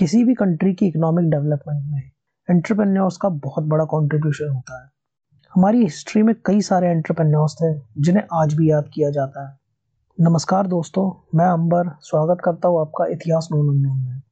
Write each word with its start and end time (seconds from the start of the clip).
किसी 0.00 0.24
भी 0.24 0.34
कंट्री 0.34 0.74
की 0.74 0.86
इकोनॉमिक 0.86 1.30
डेवलपमेंट 1.30 1.84
में 1.86 2.10
एंटरप्रेन्योर्स 2.50 3.16
का 3.16 3.28
बहुत 3.28 3.64
बड़ा 3.64 3.84
कंट्रीब्यूशन 3.84 4.48
होता 4.48 4.84
है। 4.84 4.90
हमारी 5.54 5.82
हिस्ट्री 5.82 6.22
में 6.22 6.34
कई 6.46 6.60
सारे 6.60 6.88
एंटरप्रेन्योर्स 6.88 7.54
थे, 7.54 7.80
जिन्हें 7.98 8.24
आज 8.32 8.54
भी 8.54 8.70
याद 8.70 8.84
किया 8.94 9.10
जाता 9.10 9.48
है। 9.48 9.56
नमस्कार 10.20 10.66
दोस्तों, 10.66 11.38
मैं 11.38 11.46
अंबर, 11.46 11.90
स्वागत 12.00 12.40
करता 12.44 12.68
हूँ 12.68 12.80
आपका 12.80 13.06
इतिहास 13.06 13.48
नोन 13.52 13.76
में। 13.76 14.22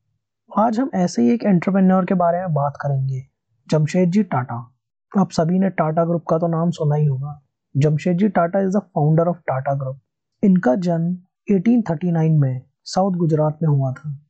आज 0.58 0.80
हम 0.80 0.90
ऐसे 0.94 1.22
ही 1.22 1.30
एक 1.30 1.44
एंटरप्रेन्योर 1.44 2.04
के 2.04 2.14
बारे 2.14 2.38
में 2.38 2.54
बात 2.54 2.72
करेंगे, 2.80 3.22
जमशेद 3.70 4.10
जी 4.10 4.22
टाटा। 4.22 4.74
आप 5.18 5.30
सभी 5.30 5.58
ने 5.58 5.70
टाटा 5.70 6.04
ग्रुप 6.04 6.24
का 6.30 6.38
तो 6.38 6.46
नाम 6.46 6.70
सुना 6.70 6.96
ही 6.96 7.06
होगा। 7.06 7.42
Jamshed 7.76 8.18
ji 8.18 8.28
Tata 8.28 8.60
is 8.60 8.76
the 8.76 8.80
founder 8.80 9.28
of 9.28 9.38
Tata 9.38 9.74
group 9.74 10.00
इनका 10.42 10.74
जन्म 10.74 11.16
1839 11.50 12.40
में 12.40 12.62
साउथ 12.84 13.12
गुजरात 13.12 13.58
में 13.62 13.68
हुआ 13.68 13.92
था। 13.92 14.27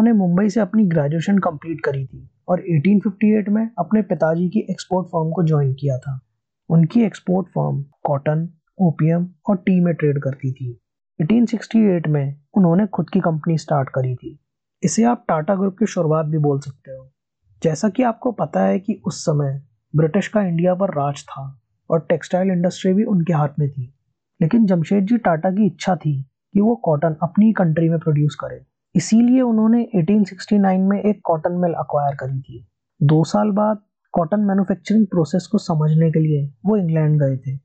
उन्होंने 0.00 0.18
मुंबई 0.18 0.48
से 0.48 0.60
अपनी 0.60 0.86
ग्रेजुएशन 0.86 1.38
कंप्लीट 1.38 1.80
करी 1.84 2.06
थी 2.06 2.30
और 2.48 2.60
1858 2.60 3.48
में 3.48 3.70
अपने 3.78 4.02
पिताजी 4.02 4.48
की 4.48 4.58
एक्सपोर्ट 4.58 5.06
फर्म 5.06 5.30
को 5.30 5.42
ज्वाइन 5.42 5.74
किया 5.74 5.98
था। 5.98 6.20
उनकी 6.68 7.02
एक्सपोर्ट 7.02 7.46
फर्म 7.46 7.82
कॉटन 7.82 8.48
ओपियम 8.78 9.28
और 9.48 9.56
टी 9.56 9.80
में 9.80 9.94
ट्रेड 9.94 10.22
करती 10.22 10.52
थी। 10.52 10.80
1868 11.22 12.08
में 12.08 12.40
उन्होंने 12.56 12.86
खुद 12.86 13.10
की 13.10 13.20
कंपनी 13.20 13.58
स्टार्ट 13.58 13.88
करी 13.88 14.14
थी। 14.14 14.38
इसे 14.82 15.04
आप 15.04 15.24
टाटा 15.28 15.54
ग्रुप 15.54 15.76
की 15.78 15.86
शुरुआत 15.86 16.26
भी 16.26 16.38
बोल 16.38 16.60
सकते 16.60 16.90
हो। 16.90 17.12
जैसा 17.62 17.88
कि 17.88 18.02
आपको 18.02 18.32
पता 18.32 18.64
है 18.64 18.78
कि 18.78 19.02
उस 19.06 19.24
समय 19.24 19.62
ब्रिटिश 19.96 20.28
का 20.28 20.42
इंडिया 20.42 20.74
पर 20.74 20.88
राज 20.88 21.22
था 21.22 21.60
और 21.90 22.06
टेक्सटाइल 22.08 22.48
इंडस्ट्री 22.48 22.92
भी 22.92 23.04
उनके 23.04 23.32
हाथ 23.32 23.48
में 23.58 23.70
थी। 23.70 23.94
लेकिन 24.42 24.66
जमशेद 24.66 25.04
जी 25.04 25.18
टाटा 25.18 25.50
की 25.50 25.66
इच्छा 25.66 25.96
थी 25.96 26.22
कि 26.22 26.60
वो 26.60 26.76
कॉटन 26.76 27.16
अपनी 27.22 27.52
कंट्री 27.52 27.88
में 27.88 27.98
प्रोड्यूस 27.98 28.36
करे। 28.40 28.66
इसीलिए 28.94 29.40
उन्होंने 29.40 29.88
1869 29.94 30.80
में 30.80 31.02
एक 31.02 31.20
कॉटन 31.24 31.52
मिल 31.52 31.72
अक्वायर 31.72 32.14
करी 32.14 32.40
थी। 32.40 32.66
दो 33.02 33.24
साल 33.24 33.50
बाद 33.50 33.82
कॉटन 34.12 34.40
मैन्युफैक्चरिंग 34.40 35.06
प्रोसेस 35.06 35.46
को 35.46 35.58
समझने 35.58 36.10
के 36.10 36.20
लिए 36.20 36.52
वो 36.66 36.76
इंग्लैंड 36.76 37.20
गए 37.22 37.36
थे। 37.36 37.58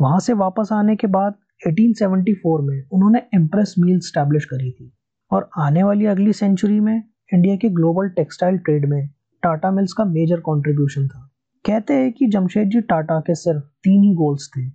वहाँ 0.00 0.20
से 0.20 0.32
वापस 0.32 0.68
आने 0.72 0.96
के 0.96 1.06
बाद 1.06 1.34
1874 1.66 2.60
में 2.60 2.88
उन्होंने 2.92 3.22
एम्प्रेस 3.34 3.74
मिल 3.78 3.98
स्टैब्लिश 4.00 4.44
करी 4.44 4.70
थी 4.70 4.92
और 5.30 5.50
आने 5.58 5.82
वाली 5.82 6.06
अगली 6.06 6.32
सेंचुरी 6.32 6.80
में 6.80 7.02
इंडिया 7.34 7.56
के 7.56 7.68
ग्लोबल 7.68 8.08
टेक्सटाइल 8.08 8.58
ट्रेड 8.58 8.88
में 8.88 9.06
टाटा 9.42 9.70
मिल्स 9.70 9.92
का 9.92 10.04
मेजर 10.04 10.40
कंट्रीब्यूशन 10.40 11.08
था। 11.08 11.30
कहते 11.66 11.94
हैं 11.94 12.12
कि 12.12 12.26
जमशेद 12.26 12.68
जी 12.68 12.80
टाटा 12.80 13.20
के 13.20 13.34
सिर्फ़ 13.34 13.64
तीन 13.84 14.02
ही 14.02 14.14
गोल्स 14.14 14.50
थे। 14.56 14.70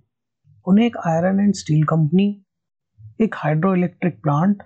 उन्हें 0.66 0.86
एक 0.86 0.96
आयरन 1.06 1.40
एंड 1.40 1.54
स्टील 1.54 1.84
कंपनी 1.84 2.44
एक 3.20 3.34
हाइड्रो 3.34 3.74
इलेक्ट्रिक 3.74 4.22
प्लांट 4.22 4.62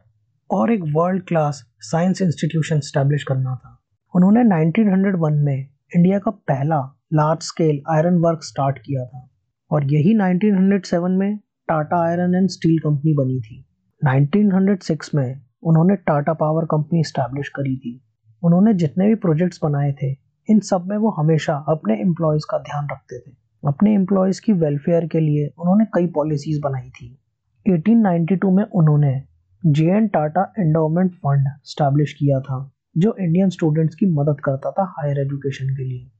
और 0.52 0.72
एक 0.72 0.80
world 0.82 1.22
class 1.22 1.64
science 1.80 2.22
institution 2.22 2.80
establish 2.80 3.22
करना 3.22 3.54
था। 3.56 3.78
उन्होंने 4.16 4.44
1901 4.44 5.44
में 5.44 5.68
इंडिया 5.96 6.18
का 6.18 6.30
पहला 6.30 6.98
large 7.12 7.40
scale 7.40 7.82
iron 7.90 8.14
work 8.14 8.38
start 8.42 8.78
किया 8.78 9.04
था 9.04 9.28
और 9.70 9.84
यही 9.84 10.14
1907 10.14 11.18
में 11.18 11.36
Tata 11.36 12.08
iron 12.08 12.34
and 12.34 12.48
steel 12.48 12.78
company 12.78 13.14
बनी 13.14 13.40
थी। 13.40 13.64
1906 14.04 15.14
में 15.14 15.40
उन्होंने 15.62 15.96
टाटा 15.96 16.32
पावर 16.32 16.64
कंपनी 16.64 17.04
स्टैब्लिश 17.04 17.48
करी 17.48 17.76
थी। 17.76 18.04
उन्होंने 18.42 18.74
जितने 18.74 19.06
भी 19.06 19.14
प्रोजेक्ट्स 19.14 19.60
बनाए 19.62 19.92
थे, 19.92 20.10
इन 20.50 20.60
सब 20.60 20.84
में 20.86 20.96
वो 20.96 21.10
हमेशा 21.10 21.54
अपने 21.68 21.94
एम्प्लॉयज़ 21.94 22.44
का 22.50 22.58
ध्यान 22.58 22.88
रखते 22.92 23.18
थे। 23.18 23.34
अपने 23.66 23.94
एम्प्लॉयज़ 23.94 24.40
की 24.44 24.52
वेलफेयर 24.52 25.06
के 25.06 25.20
लिए 25.20 25.46
उन्होंने 25.58 25.84
कई 25.84 26.06
पॉलिसीज़ 26.06 26.60
बनाई 26.60 26.90
थी। 26.90 27.18
1892 27.66 28.50
में 28.56 28.64
उन्होंने 28.64 29.31
J 29.66 29.86
N 29.86 30.08
Tata 30.08 30.52
endowment 30.58 31.12
fund 31.12 31.46
establish 31.64 32.12
किया 32.12 32.40
था, 32.40 32.72
जो 32.98 33.16
इंडियन 33.20 33.50
स्टूडेंट्स 33.50 33.94
की 33.94 34.06
मदद 34.06 34.40
करता 34.40 34.70
था 34.70 34.94
हायर 34.98 35.18
एजुकेशन 35.18 35.68
के 35.68 35.84
लिए। 35.84 36.10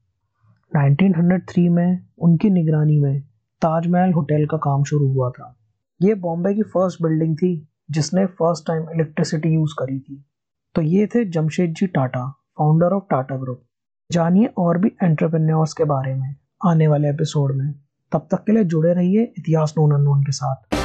1903 0.75 1.69
में, 1.69 2.05
उनकी 2.17 2.49
निगरानी 2.49 2.99
में 2.99 3.21
ताजमहल 3.61 4.13
होटल 4.13 4.45
का 4.45 4.57
काम 4.57 4.83
शुरू 4.83 5.07
हुआ 5.07 5.29
था। 5.29 5.57
ये 6.01 6.13
बॉम्बे 6.13 6.53
की 6.53 6.61
फ़र्स्ट 6.61 7.03
बिल्डिंग 7.03 7.37
थी, 7.37 7.67
जिसने 7.91 8.25
फ़र्स्ट 8.25 8.67
टाइम 8.67 8.83
इलेक्ट्रिसिटी 8.83 9.49
यूज़ 9.49 9.73
करी 9.79 9.99
थी। 9.99 10.25
तो 10.75 10.81
ये 10.81 11.07
थे 11.07 11.25
Jamshed 11.25 11.73
ji 11.73 11.87
Tata 11.87 12.25
founder 12.57 12.87
of 12.87 13.03
Tata 13.03 13.37
group 13.37 13.61
जानिए 14.11 14.45
और 14.45 14.77
भी 14.77 14.91
एंटरप्रेन्योर्स 15.03 15.73
के 15.73 15.83
बारे 15.83 16.15
में 16.15 16.35
आने 16.65 16.87
वाले 16.87 17.09
एपिसोड 17.09 17.55
में। 17.55 17.73
तब 18.11 18.27
तक 18.31 18.43
के 18.43 18.51
लिए 18.51 18.63
जुड़े 18.63 18.93
रहिए 18.93 19.33
इतिहास 19.37 19.73
नोन 19.77 19.91
अननोन 19.91 20.23
के 20.23 20.31
साथ। 20.31 20.82